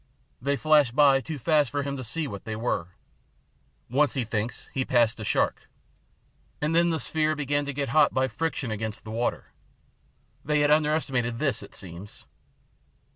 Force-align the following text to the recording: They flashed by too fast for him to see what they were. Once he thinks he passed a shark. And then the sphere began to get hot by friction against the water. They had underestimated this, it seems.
They 0.41 0.55
flashed 0.55 0.95
by 0.95 1.21
too 1.21 1.37
fast 1.37 1.69
for 1.69 1.83
him 1.83 1.95
to 1.95 2.03
see 2.03 2.27
what 2.27 2.43
they 2.43 2.55
were. 2.55 2.87
Once 3.87 4.15
he 4.15 4.23
thinks 4.23 4.67
he 4.73 4.83
passed 4.83 5.19
a 5.19 5.23
shark. 5.23 5.69
And 6.59 6.73
then 6.73 6.89
the 6.89 6.99
sphere 6.99 7.35
began 7.35 7.65
to 7.65 7.71
get 7.71 7.89
hot 7.89 8.11
by 8.11 8.27
friction 8.27 8.71
against 8.71 9.03
the 9.03 9.11
water. 9.11 9.51
They 10.43 10.61
had 10.61 10.71
underestimated 10.71 11.37
this, 11.37 11.61
it 11.61 11.75
seems. 11.75 12.25